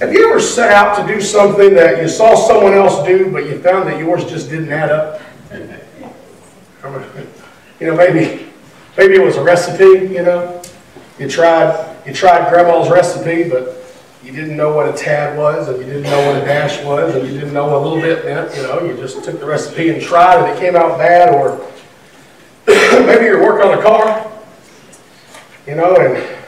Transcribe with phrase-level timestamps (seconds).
[0.00, 3.44] Have you ever set out to do something that you saw someone else do, but
[3.44, 5.20] you found that yours just didn't add up?
[7.78, 8.46] You know, maybe,
[8.96, 10.62] maybe it was a recipe, you know?
[11.18, 13.76] You tried, you tried grandma's recipe, but
[14.24, 17.14] you didn't know what a tad was, and you didn't know what a dash was,
[17.14, 18.82] and you didn't know what a little bit meant, you know?
[18.82, 21.58] You just took the recipe and tried, and it came out bad, or
[23.06, 24.32] maybe you're working on a car,
[25.66, 26.39] you know, and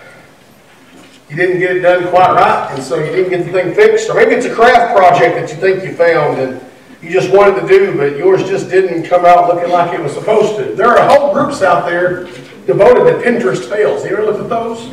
[1.32, 4.10] you didn't get it done quite right, and so you didn't get the thing fixed.
[4.10, 6.60] Or maybe it's a craft project that you think you found and
[7.00, 10.12] you just wanted to do, but yours just didn't come out looking like it was
[10.12, 10.74] supposed to.
[10.74, 12.24] There are whole groups out there
[12.66, 14.04] devoted to Pinterest fails.
[14.04, 14.88] You ever look at those?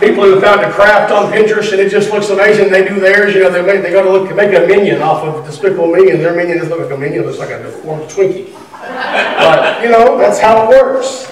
[0.00, 2.70] People who found a craft on Pinterest and it just looks amazing.
[2.70, 5.22] They do theirs, you know, they, make, they go to look make a minion off
[5.22, 7.62] of Despicable Me, and their minion doesn't look like a minion, it looks like a
[7.62, 8.54] deformed Twinkie.
[8.80, 11.30] But, you know, that's how it works.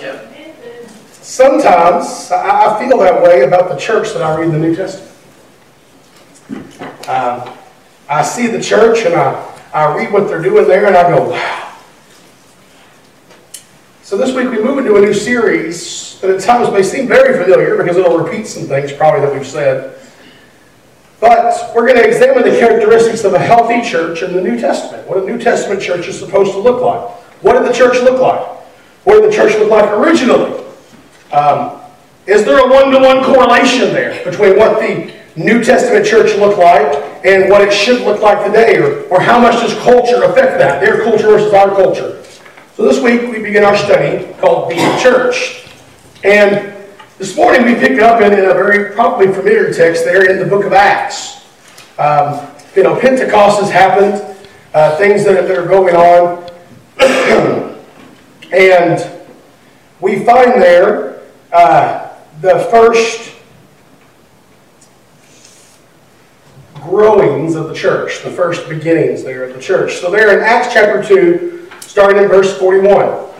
[1.24, 5.10] Sometimes I feel that way about the church that I read the New Testament.
[7.08, 7.50] Um,
[8.10, 9.32] I see the church and I,
[9.72, 11.78] I read what they're doing there and I go, wow.
[14.02, 17.42] So this week we move into a new series that at times may seem very
[17.42, 19.98] familiar because it'll repeat some things probably that we've said.
[21.20, 25.08] But we're going to examine the characteristics of a healthy church in the New Testament.
[25.08, 27.16] What a New Testament church is supposed to look like.
[27.42, 28.46] What did the church look like?
[29.04, 30.63] What did the church look like originally?
[31.32, 31.80] Um,
[32.26, 37.50] is there a one-to-one correlation there between what the New Testament church looked like and
[37.50, 38.78] what it should look like today?
[38.78, 40.80] Or, or how much does culture affect that?
[40.80, 42.22] Their culture versus our culture.
[42.76, 45.66] So this week we begin our study called Being Church.
[46.24, 46.74] And
[47.18, 50.46] this morning we pick up in, in a very probably familiar text there in the
[50.46, 51.44] book of Acts.
[51.98, 54.14] Um, you know, Pentecost has happened,
[54.72, 56.42] uh, things that, that are going on.
[58.52, 59.10] and
[60.00, 61.13] we find there
[61.54, 62.10] uh,
[62.40, 63.32] the first
[66.74, 70.00] growings of the church, the first beginnings there of the church.
[70.00, 73.30] So there in Acts chapter 2, starting in verse 41.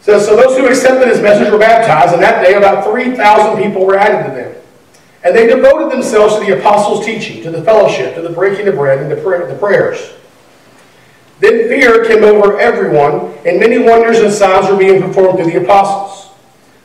[0.00, 3.86] says, So those who accepted his message were baptized, and that day about 3,000 people
[3.86, 4.56] were added to them.
[5.22, 8.74] And they devoted themselves to the apostles' teaching, to the fellowship, to the breaking of
[8.74, 10.12] bread, and to the prayers.
[11.38, 15.62] Then fear came over everyone, and many wonders and signs were being performed through the
[15.62, 16.29] apostles.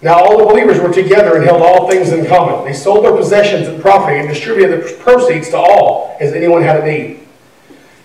[0.02, 2.66] Now all the believers were together and held all things in common.
[2.66, 6.82] They sold their possessions and property and distributed the proceeds to all, as anyone had
[6.82, 7.22] a need.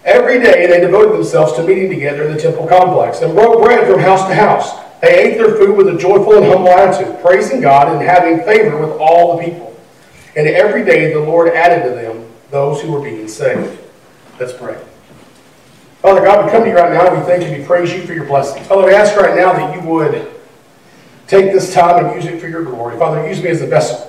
[0.05, 3.87] Every day they devoted themselves to meeting together in the temple complex and broke bread
[3.87, 4.73] from house to house.
[5.03, 8.79] They ate their food with a joyful and humble attitude, praising God and having favor
[8.79, 9.77] with all the people.
[10.37, 13.79] And every day the Lord added to them those who were being saved.
[14.39, 14.79] Let's pray.
[16.00, 18.03] Father God, we come to you right now and we thank you, we praise you
[18.06, 18.67] for your blessings.
[18.67, 20.30] Father, we ask right now that you would
[21.31, 22.99] Take this time and use it for your glory.
[22.99, 24.05] Father, use me as a vessel.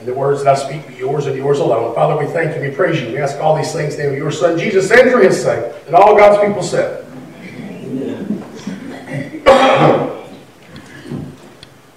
[0.00, 1.94] And the words that I speak be yours and yours alone.
[1.94, 2.68] Father, we thank you.
[2.68, 3.10] We praise you.
[3.10, 5.40] We ask all these things in the name of your Son, Jesus, and for his
[5.40, 5.72] sake.
[5.86, 7.04] And all God's people said.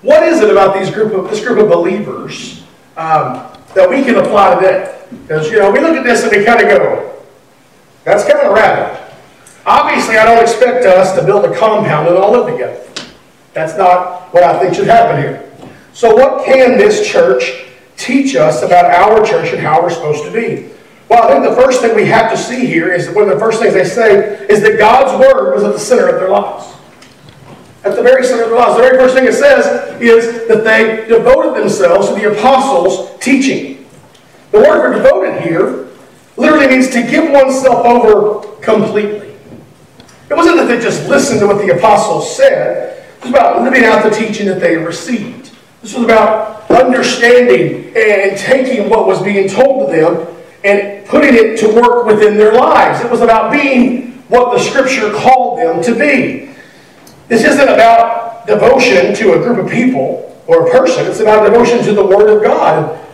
[0.03, 2.61] what is it about these group of, this group of believers
[2.97, 5.01] um, that we can apply today?
[5.23, 7.23] Because, you know, we look at this and we kind of go,
[8.03, 9.03] that's kind of radical.
[9.65, 12.85] Obviously, I don't expect us to build a compound and all live together.
[13.59, 15.51] That's not what I think should happen here.
[15.91, 17.65] So, what can this church
[17.97, 20.69] teach us about our church and how we're supposed to be?
[21.09, 23.39] Well, I think the first thing we have to see here is one of the
[23.39, 26.73] first things they say is that God's Word was at the center of their lives.
[27.83, 28.75] At the very center of their lives.
[28.77, 33.85] The very first thing it says is that they devoted themselves to the apostles' teaching.
[34.51, 35.89] The word for devoted here
[36.37, 39.35] literally means to give oneself over completely.
[40.29, 42.88] It wasn't that they just listened to what the apostles said,
[43.19, 45.51] it was about living out the teaching that they received.
[45.81, 50.27] This was about understanding and taking what was being told to them
[50.63, 53.03] and putting it to work within their lives.
[53.03, 56.53] It was about being what the Scripture called them to be.
[57.27, 61.05] This isn't about devotion to a group of people or a person.
[61.05, 63.05] It's about devotion to the Word of God.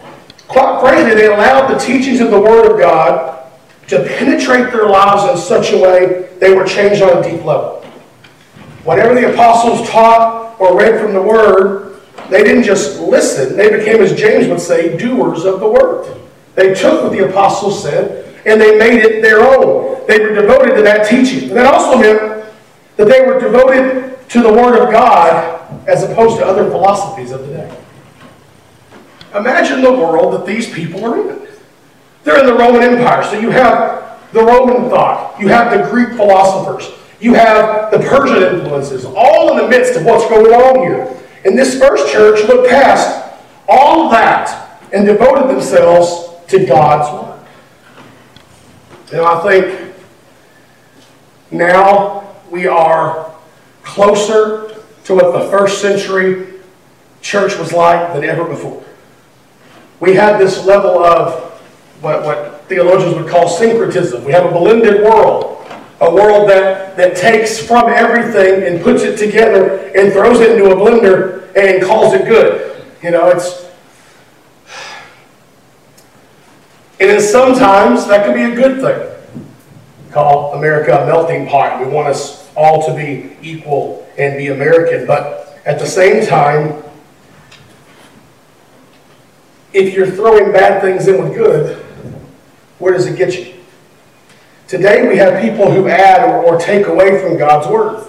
[0.47, 3.49] Quite frankly, they allowed the teachings of the Word of God
[3.87, 7.84] to penetrate their lives in such a way they were changed on a deep level.
[8.85, 11.99] Whatever the apostles taught or read from the Word,
[12.29, 13.57] they didn't just listen.
[13.57, 16.17] They became, as James would say, doers of the Word.
[16.55, 20.05] They took what the apostles said and they made it their own.
[20.07, 21.49] They were devoted to that teaching.
[21.49, 22.45] And that also meant
[22.95, 27.47] that they were devoted to the Word of God as opposed to other philosophies of
[27.47, 27.77] the day.
[29.35, 31.47] Imagine the world that these people are in.
[32.23, 36.09] They're in the Roman Empire, so you have the Roman thought, you have the Greek
[36.09, 41.17] philosophers, you have the Persian influences, all in the midst of what's going on here.
[41.45, 43.33] And this first church looked past
[43.67, 47.47] all that and devoted themselves to God's work.
[49.11, 49.95] And I think
[51.51, 53.33] now we are
[53.83, 54.75] closer
[55.05, 56.53] to what the first century
[57.21, 58.83] church was like than ever before.
[59.99, 61.51] We had this level of
[62.01, 64.23] what, what theologians would call syncretism.
[64.23, 65.64] We have a blended world,
[66.01, 70.71] a world that, that takes from everything and puts it together and throws it into
[70.71, 72.83] a blender and calls it good.
[73.01, 73.63] You know, it's.
[76.99, 79.43] And then sometimes that can be a good thing.
[80.11, 81.85] Call America a melting pot.
[81.85, 85.05] We want us all to be equal and be American.
[85.05, 86.83] But at the same time,
[89.73, 91.77] if you're throwing bad things in with good,
[92.79, 93.54] where does it get you?
[94.75, 98.05] Today we have people who add or, take away from God's Word.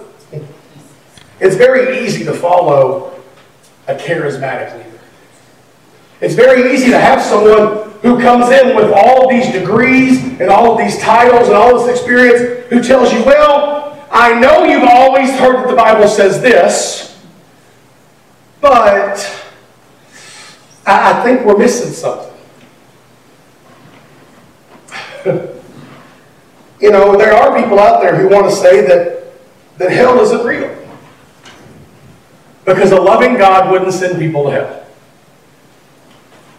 [1.38, 3.22] It's very easy to follow
[3.86, 4.98] a charismatic leader.
[6.20, 10.72] It's very easy to have someone who comes in with all these degrees and all
[10.72, 15.30] of these titles and all this experience who tells you, well, I know you've always
[15.38, 17.16] heard that the Bible says this,
[18.60, 19.18] but
[20.84, 22.32] I think we're missing something.
[26.80, 29.32] you know, there are people out there who want to say that,
[29.78, 30.72] that hell isn't real.
[32.64, 34.86] Because a loving God wouldn't send people to hell.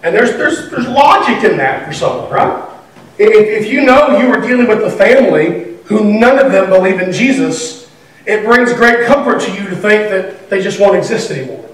[0.03, 2.69] And there's, there's, there's logic in that for someone, right?
[3.17, 6.99] If, if you know you were dealing with a family who none of them believe
[6.99, 7.91] in Jesus,
[8.25, 11.69] it brings great comfort to you to think that they just won't exist anymore.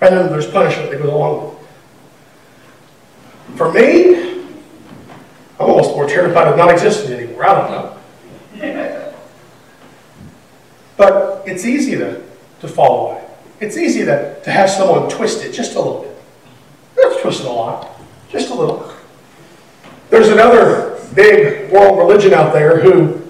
[0.00, 1.56] Rather than there's punishment that goes along with it.
[3.56, 4.35] For me,
[5.58, 7.46] I'm almost more terrified of not existing anymore.
[7.46, 9.12] I don't know.
[10.96, 12.22] But it's easy to,
[12.60, 13.24] to fall away.
[13.60, 16.16] It's easy to, to have someone twist it just a little bit.
[16.96, 17.98] Not twist it a lot,
[18.30, 18.92] just a little.
[20.10, 23.22] There's another big world religion out there who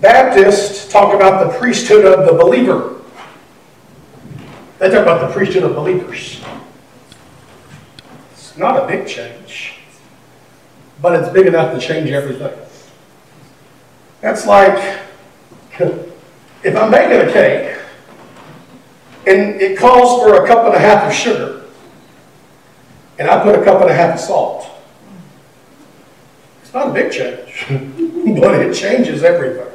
[0.00, 3.00] Baptists talk about the priesthood of the believer.
[4.78, 6.42] They talk about the priesthood of believers.
[8.54, 9.78] It's not a big change,
[11.02, 12.56] but it's big enough to change everything.
[14.20, 15.00] That's like
[15.80, 17.76] if I'm making a cake
[19.26, 21.64] and it calls for a cup and a half of sugar,
[23.18, 24.66] and I put a cup and a half of salt.
[26.62, 27.66] It's not a big change,
[28.40, 29.66] but it changes everything.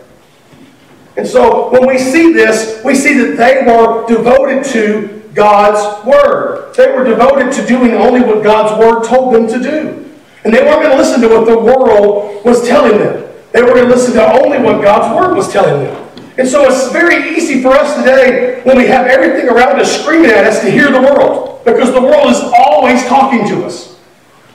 [1.18, 6.76] And so when we see this, we see that they were devoted to God's Word.
[6.76, 10.06] They were devoted to doing only what God's Word told them to do.
[10.44, 13.26] And they weren't going to listen to what the world was telling them.
[13.54, 16.10] They were going to listen to only what God's Word was telling them.
[16.38, 20.32] And so it's very easy for us today when we have everything around us screaming
[20.32, 21.64] at us to hear the world.
[21.64, 23.98] Because the world is always talking to us.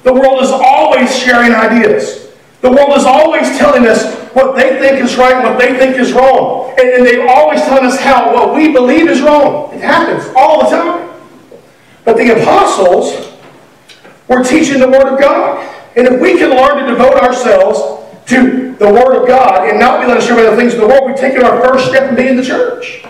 [0.03, 2.31] The world is always sharing ideas.
[2.61, 5.97] The world is always telling us what they think is right and what they think
[5.97, 6.64] is wrong.
[6.79, 9.73] And, and they're always telling us how what we believe is wrong.
[9.73, 11.11] It happens all the time.
[12.05, 13.32] But the apostles
[14.29, 15.71] were teaching the Word of God.
[15.97, 20.00] And if we can learn to devote ourselves to the Word of God and not
[20.00, 22.17] be led astray by the things of the world, we've taken our first step in
[22.17, 23.05] being the church.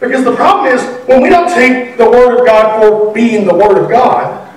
[0.00, 3.54] Because the problem is, when we don't take the Word of God for being the
[3.54, 4.52] Word of God,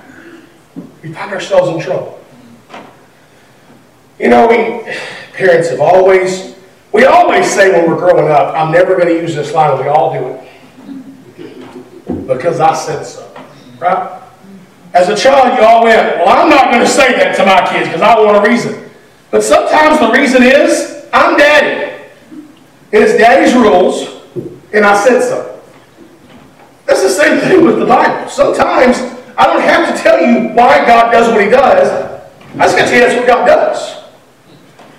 [1.02, 2.20] we find ourselves in trouble.
[4.18, 4.56] You know, we
[5.34, 6.55] parents have always,
[6.92, 9.88] we always say when we're growing up, I'm never going to use this line, we
[9.88, 12.26] all do it.
[12.26, 13.32] Because I said so.
[13.78, 14.22] Right?
[14.94, 17.68] As a child, you all went, well, I'm not going to say that to my
[17.70, 18.90] kids because I want a reason.
[19.30, 21.92] But sometimes the reason is, I'm daddy.
[22.92, 24.22] And it's daddy's rules,
[24.72, 25.60] and I said so.
[26.86, 28.30] That's the same thing with the Bible.
[28.30, 28.98] Sometimes
[29.36, 31.90] I don't have to tell you why God does what he does.
[32.54, 33.95] I just got to tell you that's what God does.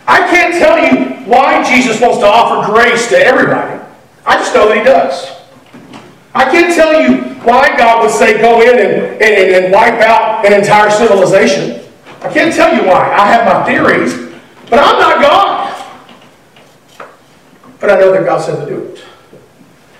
[0.08, 3.84] I can't tell you why Jesus wants to offer grace to everybody.
[4.26, 5.38] I just know that he does.
[6.34, 10.46] I can't tell you why God would say go in and, and, and wipe out
[10.46, 11.84] an entire civilization.
[12.22, 13.12] I can't tell you why.
[13.12, 14.14] I have my theories,
[14.70, 15.86] but I'm not God.
[17.80, 19.04] But I know that God said to do it.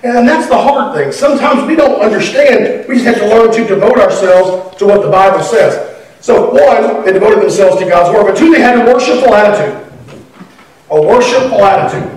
[0.02, 1.12] And that's the hard thing.
[1.12, 2.88] Sometimes we don't understand.
[2.88, 5.96] We just have to learn to devote ourselves to what the Bible says.
[6.20, 8.30] So, one, they devoted themselves to God's Word.
[8.30, 9.87] But two, they had a worshipful attitude.
[10.90, 12.14] A worshipful attitude.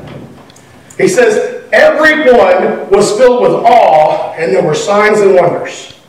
[0.98, 6.00] He says, everyone was filled with awe, and there were signs and wonders.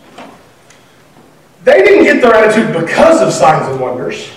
[1.65, 4.31] They didn't get their attitude because of signs and wonders.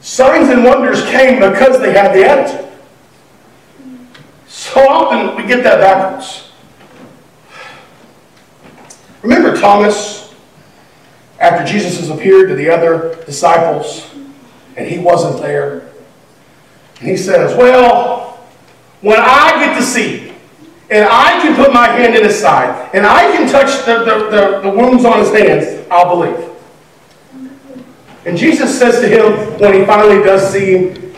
[0.00, 2.70] Signs and wonders came because they had the attitude.
[4.46, 6.50] So often we get that backwards.
[9.22, 10.26] Remember Thomas?
[11.38, 14.08] after Jesus has appeared to the other disciples
[14.76, 15.85] and he wasn't there.
[17.00, 18.38] And he says, Well,
[19.00, 20.32] when I get to see
[20.90, 24.30] and I can put my hand in his side and I can touch the, the,
[24.30, 26.50] the, the wounds on his hands, I'll believe.
[28.24, 31.14] And Jesus says to him when he finally does see him,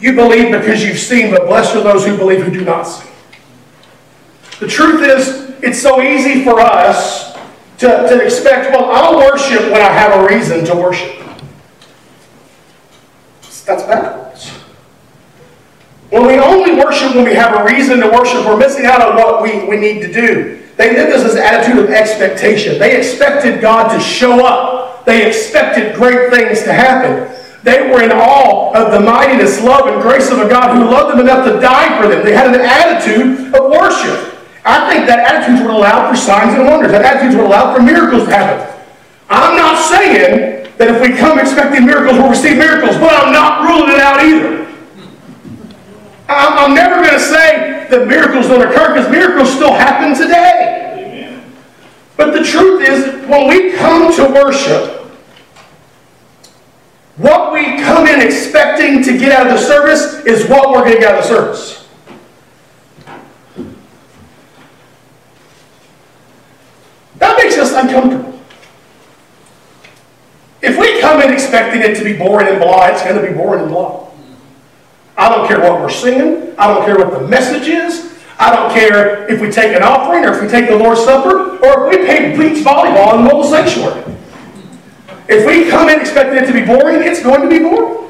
[0.00, 3.08] You believe because you've seen, but blessed are those who believe who do not see.
[4.60, 7.36] The truth is, it's so easy for us
[7.78, 11.16] to, to expect, well, I'll worship when I have a reason to worship.
[13.66, 14.27] That's backwards.
[16.10, 19.16] When we only worship when we have a reason to worship, we're missing out on
[19.16, 20.62] what we, we need to do.
[20.76, 22.78] They lived this as an attitude of expectation.
[22.78, 25.04] They expected God to show up.
[25.04, 27.34] They expected great things to happen.
[27.62, 31.12] They were in awe of the mightiness, love, and grace of a God who loved
[31.12, 32.24] them enough to die for them.
[32.24, 34.38] They had an attitude of worship.
[34.64, 36.92] I think that attitude would allow for signs and wonders.
[36.92, 38.64] That attitude would allow for miracles to happen.
[39.28, 43.68] I'm not saying that if we come expecting miracles, we'll receive miracles, but I'm not
[43.68, 44.67] ruling it out either.
[46.28, 51.40] I'm, I'm never going to say that miracles don't occur because miracles still happen today.
[52.16, 54.98] But the truth is, when we come to worship,
[57.16, 60.94] what we come in expecting to get out of the service is what we're going
[60.94, 61.88] to get out of the service.
[67.16, 68.40] That makes us uncomfortable.
[70.60, 73.32] If we come in expecting it to be boring and blah, it's going to be
[73.32, 74.07] boring and blah.
[75.18, 76.54] I don't care what we're singing.
[76.56, 78.16] I don't care what the message is.
[78.38, 81.58] I don't care if we take an offering or if we take the Lord's Supper
[81.58, 84.14] or if we play beach volleyball in the mobile sanctuary.
[85.28, 88.08] If we come in expecting it to be boring, it's going to be boring.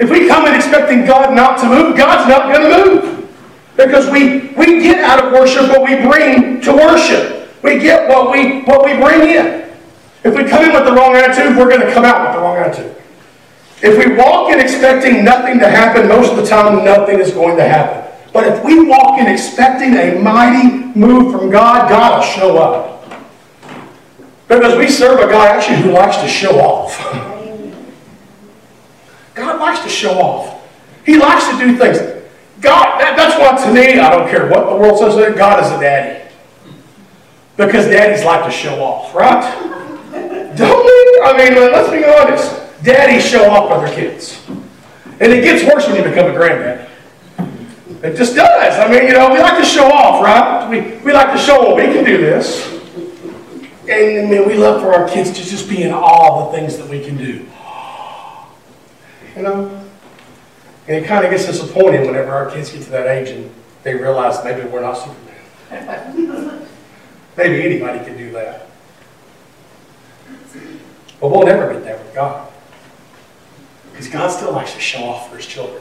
[0.00, 3.28] If we come in expecting God not to move, God's not going to move.
[3.76, 7.48] Because we, we get out of worship what we bring to worship.
[7.62, 9.70] We get what we, what we bring in.
[10.24, 12.42] If we come in with the wrong attitude, we're going to come out with the
[12.42, 13.01] wrong attitude.
[13.82, 17.56] If we walk in expecting nothing to happen, most of the time nothing is going
[17.56, 18.08] to happen.
[18.32, 23.02] But if we walk in expecting a mighty move from God, God will show up.
[24.46, 26.96] Because we serve a God actually who likes to show off.
[29.34, 30.62] God likes to show off.
[31.04, 31.98] He likes to do things.
[32.60, 35.72] God, that, that's why to me, I don't care what the world says, God is
[35.72, 36.30] a daddy.
[37.56, 39.42] Because daddies like to show off, right?
[40.56, 41.20] Don't we?
[41.24, 42.62] I mean, let's be honest.
[42.82, 44.44] Daddies show off for their kids.
[45.20, 46.88] And it gets worse when you become a granddad.
[48.02, 48.78] It just does.
[48.78, 50.68] I mean, you know, we like to show off, right?
[50.68, 52.66] We, we like to show we can do this.
[53.88, 56.58] And I mean, we love for our kids to just be in awe of the
[56.58, 57.46] things that we can do.
[59.36, 59.84] You know?
[60.88, 63.52] And it kind of gets disappointing whenever our kids get to that age and
[63.84, 65.22] they realize maybe we're not Superman.
[67.36, 68.66] Maybe anybody can do that.
[71.20, 72.51] But we'll never get there with God.
[74.02, 75.80] Because God still likes to show off for his children.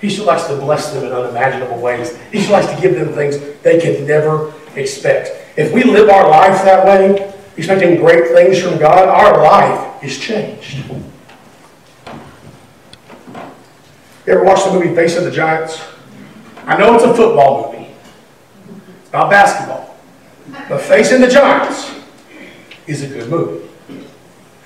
[0.00, 2.16] He still likes to bless them in unimaginable ways.
[2.30, 5.30] He still likes to give them things they could never expect.
[5.58, 10.16] If we live our life that way, expecting great things from God, our life is
[10.16, 10.84] changed.
[14.26, 15.82] You ever watched the movie Facing the Giants?
[16.66, 17.88] I know it's a football movie.
[19.00, 19.96] It's about basketball.
[20.68, 21.90] But Facing the Giants
[22.86, 23.68] is a good movie.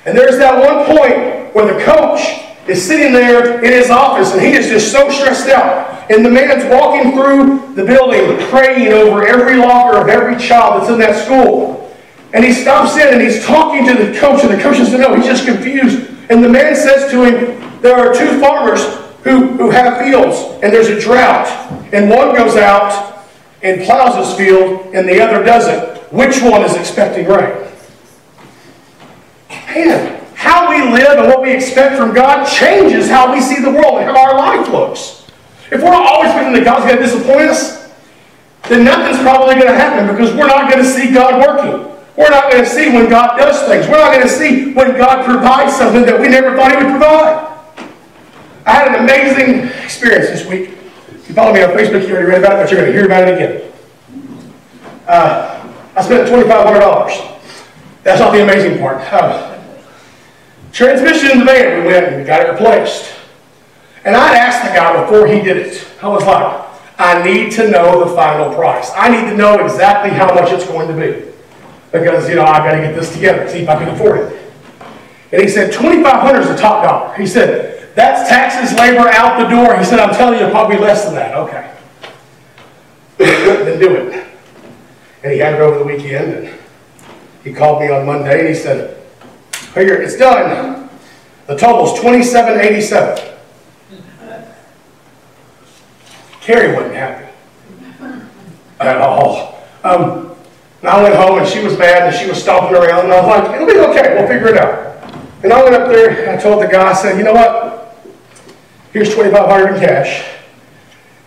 [0.05, 4.41] And there's that one point where the coach is sitting there in his office and
[4.41, 6.11] he is just so stressed out.
[6.11, 10.91] And the man's walking through the building praying over every locker of every child that's
[10.91, 11.97] in that school.
[12.35, 15.15] And he stops in and he's talking to the coach, and the coach says, No,
[15.15, 16.11] he's just confused.
[16.31, 18.85] And the man says to him, There are two farmers
[19.23, 21.47] who, who have fields, and there's a drought.
[21.93, 23.19] And one goes out
[23.63, 27.67] and plows his field and the other doesn't, which one is expecting rain?
[29.51, 33.73] Man, how we live and what we expect from God changes how we see the
[33.73, 35.27] world and how our life looks.
[35.73, 37.91] If we're always thinking that God's going to disappoint us,
[38.69, 41.93] then nothing's probably going to happen because we're not going to see God working.
[42.17, 43.89] We're not going to see when God does things.
[43.89, 46.93] We're not going to see when God provides something that we never thought He would
[46.93, 47.59] provide.
[48.65, 50.71] I had an amazing experience this week.
[51.15, 52.97] If you follow me on Facebook, you already read about it, but you're going to
[52.97, 53.73] hear about it again.
[55.09, 57.41] Uh, I spent $2,500.
[58.05, 58.99] That's not the amazing part.
[59.13, 59.48] Uh,
[60.73, 63.15] transmission in the van, we went and got it replaced.
[64.05, 66.67] And I'd asked the guy before he did it, I was like,
[66.99, 68.91] I need to know the final price.
[68.97, 71.29] I need to know exactly how much it's going to be.
[71.93, 74.53] Because, you know, I've got to get this together, see if I can afford it.
[75.31, 77.15] And he said, 2500 is the top dollar.
[77.17, 79.77] He said, that's taxes, labor out the door.
[79.79, 81.35] He said, I'm telling you, probably less than that.
[81.35, 81.75] Okay.
[83.19, 84.27] then do it.
[85.23, 86.33] And he had it over the weekend.
[86.33, 86.59] And
[87.45, 88.98] he called me on Monday and he said,
[89.75, 90.89] Here, it's done.
[91.47, 93.37] The total's twenty-seven eighty-seven.
[96.41, 97.27] Carrie wasn't happy.
[98.81, 99.63] At all.
[99.85, 100.35] Um,
[100.81, 103.21] and I went home and she was mad and she was stomping around and I
[103.21, 105.03] was like, it'll be okay, we'll figure it out.
[105.43, 107.97] And I went up there and I told the guy, I said, you know what?
[108.93, 110.27] Here's twenty-five hundred in cash.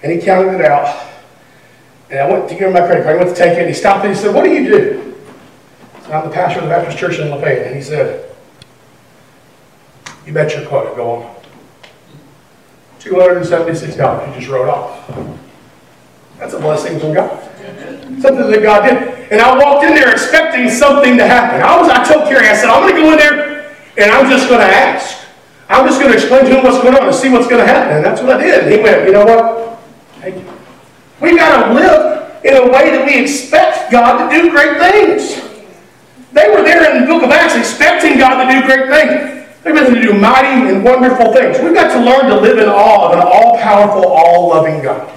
[0.03, 1.07] And he counted it out.
[2.09, 3.17] And I went to give him my credit card.
[3.17, 5.15] He went to take it and he stopped and he said, what do you do?
[6.07, 7.67] I I'm the pastor of the Baptist Church in Lafayette.
[7.67, 8.30] And he said,
[10.25, 11.35] you bet your quota, go on.
[12.99, 15.07] $276 you just wrote off.
[16.37, 17.43] That's a blessing from God.
[18.21, 19.31] Something that God did.
[19.31, 21.61] And I walked in there expecting something to happen.
[21.61, 24.29] I was, I told Kerry, I said, I'm going to go in there and I'm
[24.29, 25.25] just going to ask.
[25.69, 27.65] I'm just going to explain to him what's going on and see what's going to
[27.65, 27.97] happen.
[27.97, 28.63] And that's what I did.
[28.63, 29.79] And he went, you know what?
[30.19, 30.53] Thank you.
[31.21, 35.41] We got to live in a way that we expect God to do great things.
[36.33, 39.40] They were there in the book of Acts expecting God to do great things.
[39.63, 41.59] They're meant to do mighty and wonderful things.
[41.59, 45.11] We've got to learn to live in awe of an all-powerful, all-loving God.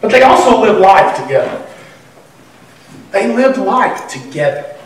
[0.00, 1.66] But they also lived life together.
[3.10, 4.76] They lived life together.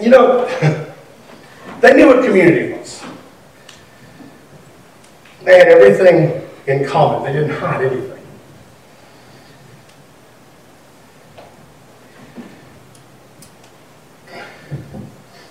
[0.00, 0.46] You know,
[1.80, 3.04] they knew what community was.
[5.44, 7.24] They had everything in common.
[7.24, 8.17] They didn't hide anything.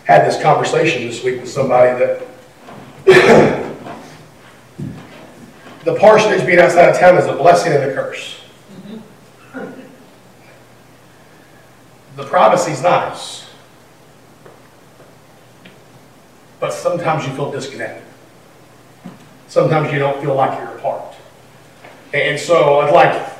[0.07, 2.25] Had this conversation this week with somebody that
[5.83, 8.39] the parsonage being outside of town is a blessing and a curse.
[12.15, 13.49] The privacy's nice,
[16.61, 18.03] but sometimes you feel disconnected.
[19.49, 21.15] Sometimes you don't feel like you're apart.
[22.13, 23.36] And so, I'd like,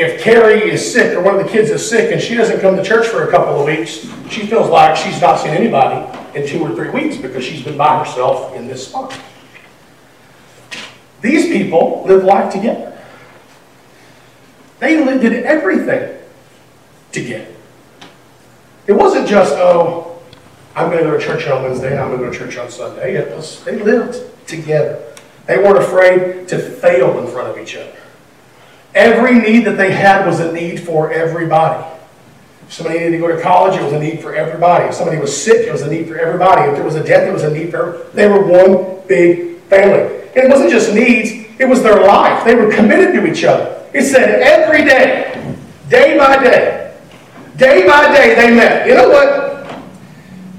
[0.00, 2.76] if Carrie is sick or one of the kids is sick and she doesn't come
[2.76, 6.46] to church for a couple of weeks, she feels like she's not seen anybody in
[6.46, 9.18] two or three weeks because she's been by herself in this spot.
[11.20, 12.98] These people lived life together.
[14.78, 16.18] They did everything
[17.12, 17.54] together.
[18.86, 20.18] It wasn't just, oh,
[20.74, 22.56] I'm going to go to church on Wednesday and I'm going to go to church
[22.56, 23.16] on Sunday.
[23.16, 25.04] It was, they lived together.
[25.46, 27.92] They weren't afraid to fail in front of each other.
[28.94, 31.86] Every need that they had was a need for everybody.
[32.62, 34.84] If somebody needed to go to college, it was a need for everybody.
[34.84, 36.68] If somebody was sick, it was a need for everybody.
[36.70, 38.10] If there was a death, it was a need for everybody.
[38.14, 40.20] They were one big family.
[40.34, 42.44] And it wasn't just needs, it was their life.
[42.44, 43.84] They were committed to each other.
[43.92, 45.56] It said every day,
[45.88, 46.96] day by day,
[47.56, 48.86] day by day they met.
[48.86, 49.80] You know what?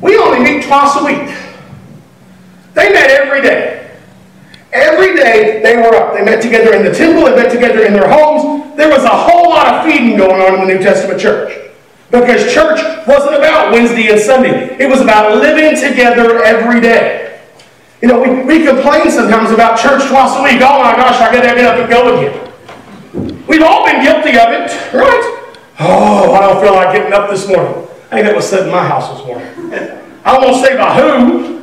[0.01, 1.35] We only meet twice a week.
[2.73, 3.80] They met every day.
[4.73, 6.13] Every day they were up.
[6.13, 8.75] They met together in the temple, they met together in their homes.
[8.77, 11.57] There was a whole lot of feeding going on in the New Testament church.
[12.09, 14.77] Because church wasn't about Wednesday and Sunday.
[14.79, 17.39] It was about living together every day.
[18.01, 20.61] You know, we, we complain sometimes about church twice a week.
[20.61, 23.45] Oh my gosh, I gotta get up and go again.
[23.47, 25.53] We've all been guilty of it, right?
[25.79, 27.87] Oh, I don't feel like getting up this morning.
[28.11, 29.47] I think that was said in my house this morning.
[30.25, 31.60] I won't say by who,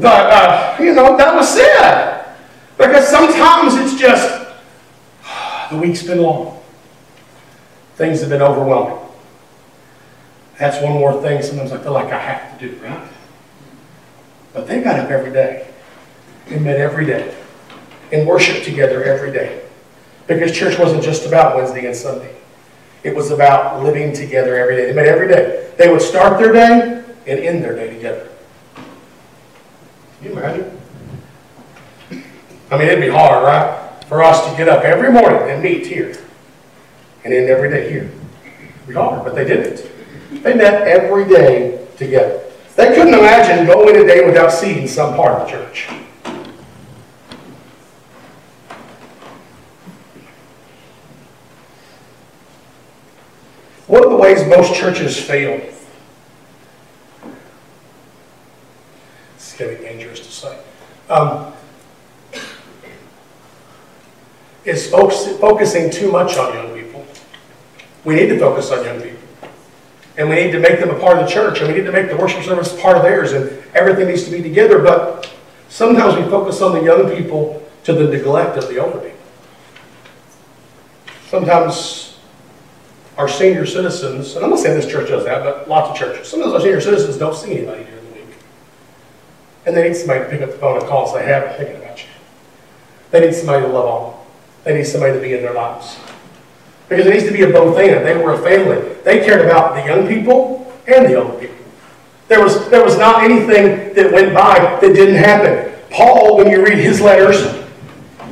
[0.00, 2.24] but, uh, you know, that was said.
[2.76, 4.46] Because sometimes it's just,
[5.70, 6.60] the week's been long.
[7.96, 8.98] Things have been overwhelming.
[10.58, 13.08] That's one more thing sometimes I feel like I have to do, right?
[14.52, 15.68] But they got up every day
[16.48, 17.34] and met every day
[18.12, 19.62] and worshiped together every day.
[20.26, 22.34] Because church wasn't just about Wednesday and Sunday.
[23.02, 24.86] It was about living together every day.
[24.86, 25.72] They met every day.
[25.76, 28.25] They would start their day and end their day together.
[30.26, 30.80] You imagine?
[32.70, 34.04] I mean, it'd be hard, right?
[34.06, 36.18] For us to get up every morning and meet here
[37.24, 38.10] and end every day here.
[38.42, 40.42] It'd be hard, but they did it.
[40.42, 42.42] They met every day together.
[42.74, 45.88] They couldn't imagine going a day without seeing some part of the church.
[53.86, 55.60] One of the ways most churches fail
[59.56, 60.58] getting dangerous to say,
[61.08, 61.52] um,
[64.64, 67.06] is focusing too much on young people.
[68.04, 69.16] We need to focus on young people.
[70.18, 71.92] And we need to make them a part of the church, and we need to
[71.92, 74.78] make the worship service part of theirs, and everything needs to be together.
[74.80, 75.30] But
[75.68, 79.16] sometimes we focus on the young people to the neglect of the older people.
[81.28, 82.18] Sometimes
[83.18, 86.28] our senior citizens, and I'm not saying this church does that, but lots of churches,
[86.28, 87.95] sometimes our senior citizens don't see anybody here.
[89.66, 91.56] And they need somebody to pick up the phone and call and say, hey, I'm
[91.58, 92.08] thinking about you.
[93.10, 94.26] They need somebody to love on.
[94.64, 95.98] They need somebody to be in their lives.
[96.88, 98.06] Because it needs to be a both and.
[98.06, 98.94] They were a family.
[99.02, 101.56] They cared about the young people and the older people.
[102.28, 105.72] There was, there was not anything that went by that didn't happen.
[105.90, 107.64] Paul, when you read his letters,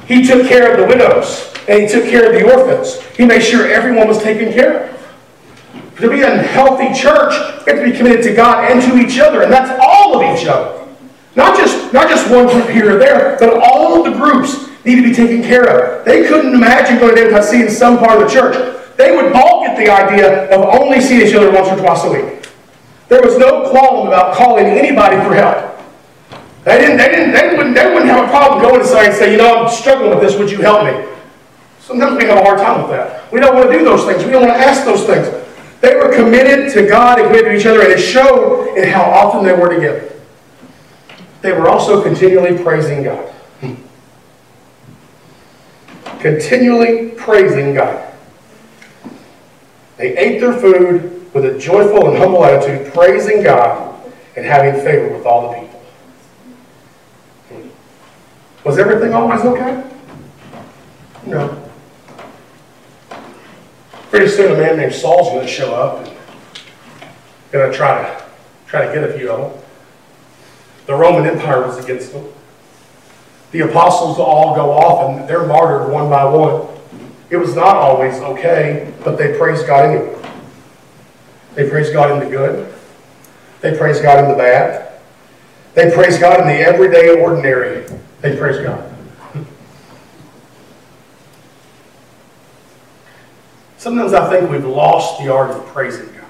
[0.06, 3.00] he took care of the widows and he took care of the orphans.
[3.16, 5.96] He made sure everyone was taken care of.
[5.98, 7.32] To be a healthy church,
[7.64, 10.38] we have to be committed to God and to each other, and that's all of
[10.38, 10.83] each other.
[11.36, 14.96] Not just, not just one group here or there, but all of the groups need
[14.96, 16.04] to be taken care of.
[16.04, 18.54] They couldn't imagine going to seeing some part of the church.
[18.96, 22.12] They would balk at the idea of only seeing each other once or twice a
[22.12, 22.46] week.
[23.08, 25.78] There was no qualm about calling anybody for help.
[26.64, 29.16] They didn't, they didn't, they wouldn't, they wouldn't have a problem going to somebody and
[29.16, 31.12] say, you know, I'm struggling with this, would you help me?
[31.80, 33.30] Sometimes we have a hard time with that.
[33.30, 34.24] We don't want to do those things.
[34.24, 35.28] We don't want to ask those things.
[35.82, 39.02] They were committed to God and committed to each other, and it showed in how
[39.02, 40.13] often they were together.
[41.44, 43.30] They were also continually praising God.
[46.20, 48.14] Continually praising God.
[49.98, 53.94] They ate their food with a joyful and humble attitude, praising God
[54.36, 55.82] and having favor with all the people.
[58.64, 59.84] Was everything always okay?
[61.26, 61.70] No.
[64.08, 66.16] Pretty soon a man named Saul's going to show up and
[67.52, 68.24] going to try to
[68.66, 69.63] try to get a few of them.
[70.86, 72.26] The Roman Empire was against them.
[73.52, 76.68] The apostles all go off and they're martyred one by one.
[77.30, 80.30] It was not always okay, but they praised God anyway.
[81.54, 82.74] They praised God in the good.
[83.60, 85.00] They praised God in the bad.
[85.74, 87.86] They praised God in the everyday ordinary.
[88.20, 88.94] They praised God.
[93.78, 96.24] Sometimes I think we've lost the art of praising God.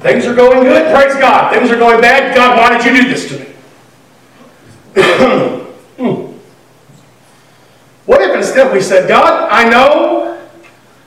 [0.00, 1.52] Things are going good, praise God.
[1.52, 3.46] Things are going bad, God, why did you do this to me?
[8.06, 10.40] What if instead we said, God, I know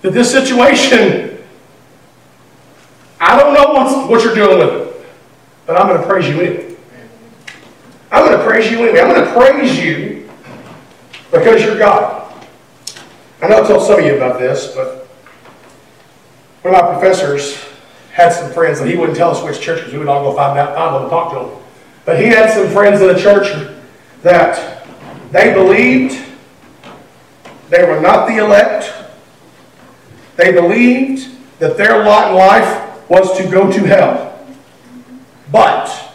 [0.01, 1.37] that this situation,
[3.21, 5.07] I don't know what you're doing with it,
[5.65, 6.75] but I'm going to praise you anyway.
[8.11, 8.99] I'm going to praise you anyway.
[8.99, 10.29] I'm going to praise you
[11.31, 12.33] because you're God.
[13.41, 15.07] I know I told some of you about this, but
[16.63, 17.63] one of my professors
[18.19, 20.35] had some friends, and he wouldn't tell us which church because we would all go
[20.35, 21.63] find out, find them and talk to them.
[22.05, 23.71] But he had some friends in the church
[24.23, 24.85] that
[25.31, 26.25] they believed
[27.69, 28.93] they were not the elect.
[30.35, 34.37] They believed that their lot in life was to go to hell.
[35.51, 36.13] But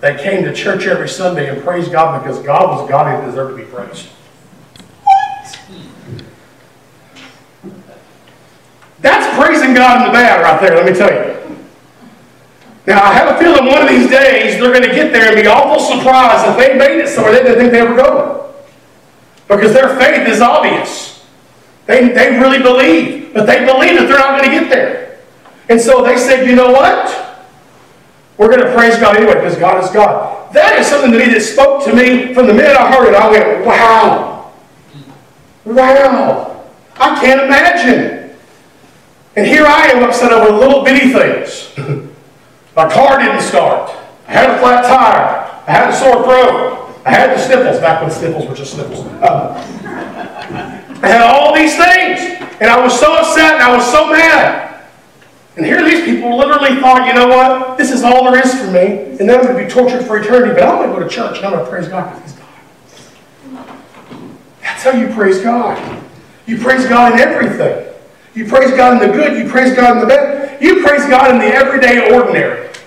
[0.00, 3.58] they came to church every Sunday and praised God because God was God and deserved
[3.58, 4.06] to be praised.
[5.02, 5.60] What?
[9.00, 11.31] That's praising God in the bad right there, let me tell you.
[12.86, 15.36] Now, I have a feeling one of these days they're going to get there and
[15.40, 18.52] be awful surprised if they made it somewhere they didn't think they were going.
[19.46, 21.24] Because their faith is obvious.
[21.86, 25.20] They, they really believe, but they believe that they're not going to get there.
[25.68, 27.38] And so they said, you know what?
[28.36, 30.52] We're going to praise God anyway because God is God.
[30.52, 33.14] That is something to me that spoke to me from the minute I heard it.
[33.14, 34.52] I went, wow.
[35.64, 36.64] Wow.
[36.96, 38.36] I can't imagine.
[39.36, 42.08] And here I am upset over little bitty things.
[42.74, 43.90] My car didn't start.
[44.26, 45.62] I had a flat tire.
[45.66, 47.02] I had a sore throat.
[47.04, 49.00] I had the sniffles, back when sniffles were just sniffles.
[49.00, 49.56] Um,
[51.02, 52.40] I had all these things.
[52.60, 54.84] And I was so upset and I was so mad.
[55.56, 57.76] And here these people literally thought, you know what?
[57.76, 59.18] This is all there is for me.
[59.18, 60.54] And then I'm going to be tortured for eternity.
[60.54, 62.40] But I'm going to go to church and I'm going to praise God because He's
[62.40, 63.78] God.
[64.62, 66.02] That's how you praise God.
[66.46, 67.91] You praise God in everything.
[68.34, 69.36] You praise God in the good.
[69.38, 70.62] You praise God in the bad.
[70.62, 72.70] You praise God in the everyday ordinary.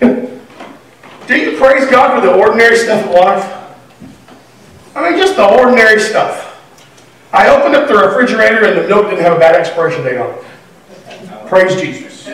[1.28, 3.52] Do you praise God for the ordinary stuff of life?
[4.96, 6.54] I mean, just the ordinary stuff.
[7.34, 10.34] I opened up the refrigerator and the milk didn't have a bad expiration date on
[10.34, 11.48] it.
[11.48, 12.28] Praise Jesus.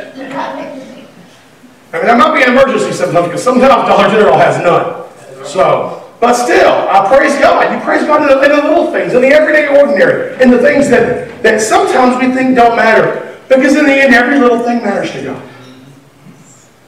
[1.94, 5.46] I mean, that might be an emergency sometimes because sometimes Dollar General has none.
[5.46, 7.74] So, but still, I praise God.
[7.74, 10.60] You praise God in the, in the little things, in the everyday ordinary, in the
[10.60, 13.40] things that, that sometimes we think don't matter.
[13.50, 15.50] Because in the end, every little thing matters to God.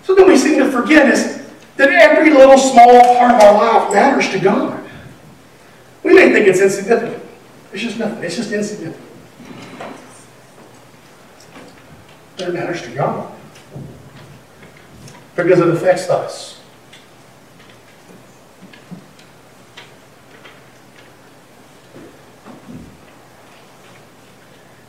[0.04, 3.92] So Something we seem to forget is that every little small part of our life
[3.92, 4.88] matters to God.
[6.04, 7.24] We may think it's insignificant.
[7.72, 8.24] It's just nothing.
[8.24, 9.04] It's just insignificant.
[12.38, 13.34] But it matters to God.
[15.36, 16.63] Because it affects us.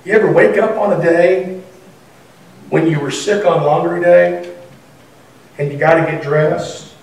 [0.04, 1.62] You ever wake up on a day
[2.68, 4.54] when you were sick on laundry day
[5.56, 6.94] and you got to get dressed,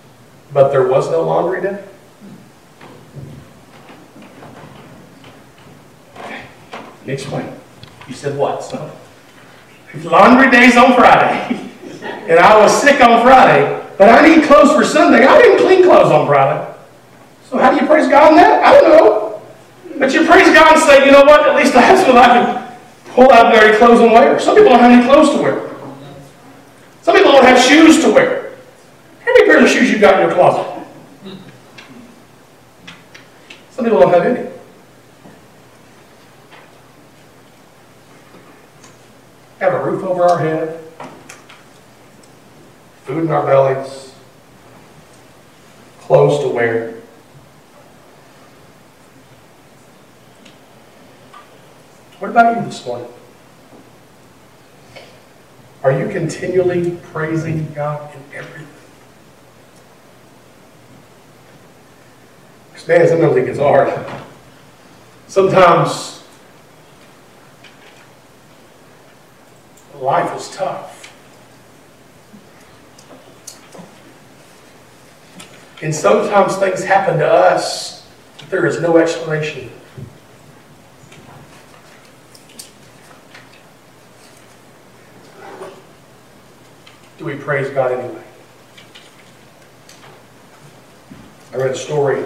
[0.53, 1.83] but there was no laundry day?
[7.07, 7.51] Explain.
[8.07, 8.91] You said what, son?
[10.03, 11.59] Laundry day's on Friday.
[12.03, 15.25] and I was sick on Friday, but I need clothes for Sunday.
[15.25, 16.71] I didn't clean clothes on Friday.
[17.49, 18.63] So how do you praise God on that?
[18.63, 19.41] I don't know.
[19.97, 21.49] But you praise God and say, you know what?
[21.49, 22.60] At least I have something I can
[23.13, 24.39] pull out dirty clothes and wear.
[24.39, 25.69] Some people don't have any clothes to wear.
[27.01, 28.53] Some people don't have shoes to wear.
[29.23, 30.85] How many pairs of shoes you got in your closet?
[33.71, 34.49] Some people don't have any.
[39.59, 40.79] Have a roof over our head,
[43.03, 44.13] food in our bellies,
[45.99, 47.00] clothes to wear.
[52.21, 53.07] What about you this morning?
[55.81, 58.67] Are you continually praising God in everything?
[62.87, 64.05] Man, sometimes it gets hard.
[65.27, 66.23] Sometimes
[69.99, 71.11] life is tough.
[75.81, 78.07] And sometimes things happen to us
[78.37, 79.71] that there is no explanation.
[87.21, 88.23] Do we praise God anyway?
[91.53, 92.25] I read a story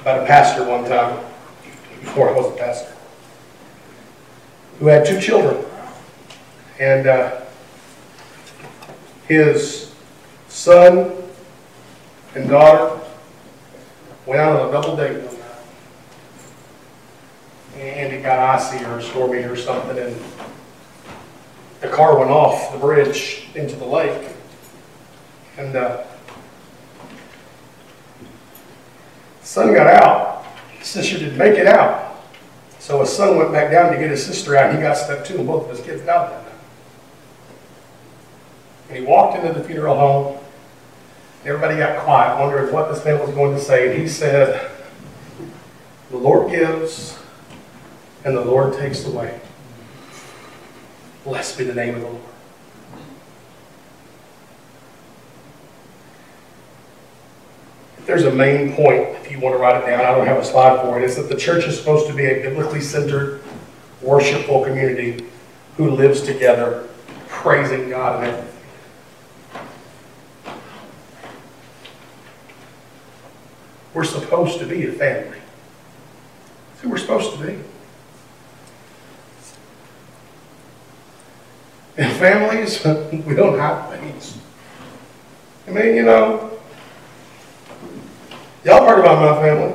[0.00, 1.22] about a pastor one time,
[2.00, 2.90] before I was a pastor,
[4.78, 5.62] who had two children.
[6.80, 7.42] And uh,
[9.26, 9.94] his
[10.48, 11.12] son
[12.34, 12.98] and daughter
[14.24, 15.50] went out on a double date one night.
[17.76, 20.16] And it got icy or stormy or something, and
[21.80, 24.32] the car went off the bridge into the lake.
[25.56, 26.04] And uh,
[29.42, 30.44] son got out.
[30.78, 32.08] His sister didn't make it out.
[32.78, 35.36] So his son went back down to get his sister out, he got stuck too,
[35.38, 36.52] and both of his kids died that night.
[38.88, 40.38] And he walked into the funeral home.
[41.44, 43.90] Everybody got quiet, wondering what this man was going to say.
[43.90, 44.70] And he said,
[46.10, 47.18] The Lord gives,
[48.24, 49.40] and the Lord takes away.
[51.28, 52.22] Blessed be the name of the Lord.
[57.98, 60.38] If there's a main point, if you want to write it down, I don't have
[60.38, 63.42] a slide for it's that the church is supposed to be a biblically centered,
[64.00, 65.26] worshipful community
[65.76, 66.88] who lives together,
[67.28, 68.54] praising God in everything.
[73.92, 75.40] We're supposed to be a family.
[76.70, 77.67] That's who we're supposed to be.
[81.98, 82.84] In families,
[83.26, 84.38] we don't have things.
[85.66, 86.58] I mean, you know,
[88.64, 89.74] y'all heard about my family.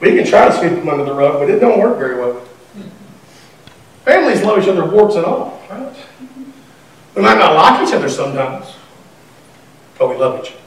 [0.00, 2.42] We can try to sweep them under the rug, but it don't work very well.
[4.04, 5.94] Families love each other, warts and all, right?
[7.14, 8.74] We might not like each other sometimes,
[9.96, 10.60] but we love each other.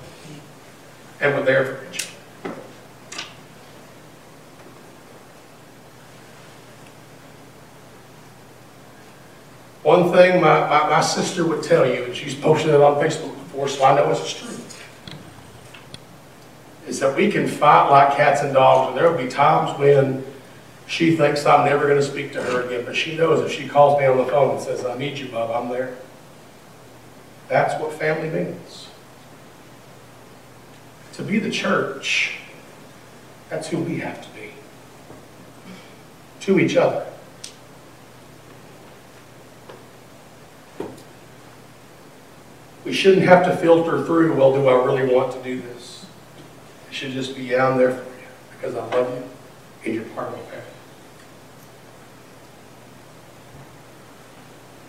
[1.19, 2.02] And we're there for each other.
[9.93, 13.31] One thing my, my, my sister would tell you, and she's posted it on Facebook
[13.35, 14.57] before, so I know it's true,
[16.87, 20.25] is that we can fight like cats and dogs, and there will be times when
[20.87, 23.67] she thinks I'm never going to speak to her again, but she knows if she
[23.67, 25.95] calls me on the phone and says, I need you, Bub, I'm there.
[27.47, 28.87] That's what family means.
[31.13, 32.39] To be the church,
[33.47, 34.49] that's who we have to be.
[36.39, 37.12] To each other.
[42.85, 46.05] We shouldn't have to filter through, well, do I really want to do this?
[46.89, 49.23] It should just be, yeah, I'm there for you because I love you
[49.85, 50.63] and you're part of my family.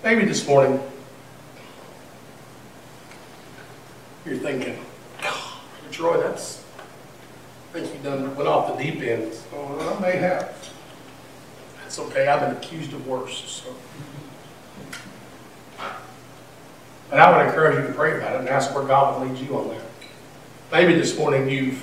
[0.03, 0.81] Maybe this morning,
[4.27, 4.79] you're thinking,
[5.23, 6.63] "Oh, Troy, that's,
[7.71, 9.33] I think you done went off the deep end.
[9.55, 10.73] Oh, I may have.
[11.81, 13.75] That's okay, I've been accused of worse, so.
[17.11, 19.47] And I would encourage you to pray about it and ask where God would lead
[19.47, 19.83] you on that.
[20.73, 21.83] Maybe this morning you've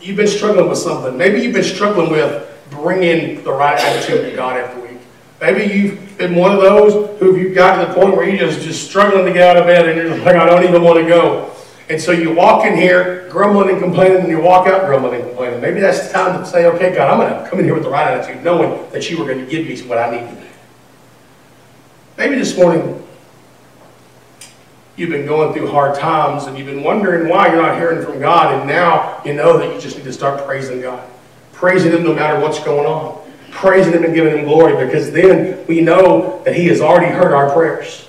[0.00, 1.16] you've been struggling with something.
[1.16, 5.00] Maybe you've been struggling with bringing the right attitude to God every week.
[5.40, 8.62] Maybe you've been one of those who you've got to the point where you're just,
[8.62, 11.06] just struggling to get out of bed and you're like, I don't even want to
[11.06, 11.52] go.
[11.88, 15.28] And so you walk in here grumbling and complaining and you walk out grumbling and
[15.28, 15.60] complaining.
[15.60, 17.84] Maybe that's the time to say, okay, God, I'm going to come in here with
[17.84, 20.45] the right attitude, knowing that you were going to give me what I need.
[22.16, 23.02] Maybe this morning
[24.96, 28.18] you've been going through hard times and you've been wondering why you're not hearing from
[28.18, 31.06] God, and now you know that you just need to start praising God.
[31.52, 33.22] Praising Him no matter what's going on.
[33.50, 37.32] praising Him and giving Him glory because then we know that He has already heard
[37.32, 38.08] our prayers.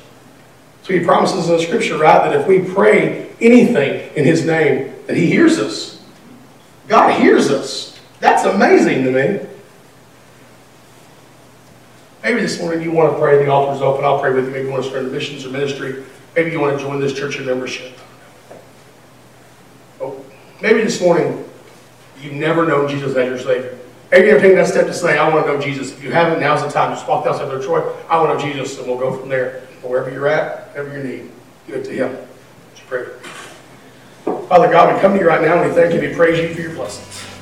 [0.83, 4.93] So He promises in the scripture, right, that if we pray anything in His name,
[5.07, 6.01] that He hears us.
[6.87, 7.99] God hears us.
[8.21, 9.47] That's amazing to me.
[12.23, 14.51] Maybe this morning you want to pray, the altar's open, I'll pray with you.
[14.51, 16.03] Maybe you want to start a missions or ministry.
[16.35, 17.97] Maybe you want to join this church in membership.
[20.01, 20.23] Oh,
[20.61, 21.47] maybe this morning
[22.21, 23.77] you've never known Jesus as your Savior.
[24.11, 25.91] Maybe you're taking that step to say, I want to know Jesus.
[25.91, 26.93] If you haven't, now's the time.
[26.93, 27.81] Just walk outside of Troy.
[28.09, 29.67] I want to know Jesus, and we'll go from there.
[29.81, 31.31] But wherever you're at, whatever you need,
[31.67, 32.13] give it to Him.
[32.13, 33.05] Let's pray.
[34.47, 36.55] Father God, we come to you right now and we thank you we praise you
[36.55, 37.36] for your blessings.